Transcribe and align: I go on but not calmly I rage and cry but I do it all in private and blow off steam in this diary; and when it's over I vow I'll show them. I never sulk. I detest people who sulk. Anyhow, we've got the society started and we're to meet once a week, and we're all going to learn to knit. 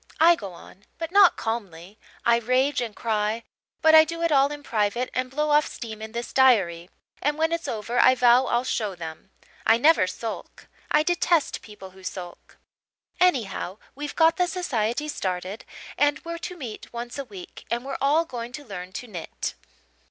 I 0.19 0.35
go 0.35 0.51
on 0.53 0.85
but 0.97 1.11
not 1.11 1.37
calmly 1.37 1.99
I 2.25 2.37
rage 2.37 2.81
and 2.81 2.95
cry 2.95 3.43
but 3.83 3.93
I 3.93 4.03
do 4.03 4.23
it 4.23 4.31
all 4.31 4.51
in 4.51 4.63
private 4.63 5.11
and 5.13 5.29
blow 5.29 5.51
off 5.51 5.67
steam 5.67 6.01
in 6.01 6.11
this 6.11 6.33
diary; 6.33 6.89
and 7.21 7.37
when 7.37 7.51
it's 7.51 7.67
over 7.67 7.99
I 7.99 8.15
vow 8.15 8.47
I'll 8.47 8.63
show 8.63 8.95
them. 8.95 9.29
I 9.63 9.77
never 9.77 10.07
sulk. 10.07 10.67
I 10.89 11.03
detest 11.03 11.61
people 11.61 11.91
who 11.91 12.01
sulk. 12.03 12.57
Anyhow, 13.19 13.77
we've 13.93 14.15
got 14.15 14.37
the 14.37 14.47
society 14.47 15.07
started 15.07 15.65
and 15.99 16.19
we're 16.25 16.39
to 16.49 16.57
meet 16.57 16.91
once 16.91 17.19
a 17.19 17.23
week, 17.25 17.65
and 17.69 17.85
we're 17.85 17.97
all 18.01 18.25
going 18.25 18.53
to 18.53 18.65
learn 18.65 18.93
to 18.93 19.05
knit. 19.07 19.53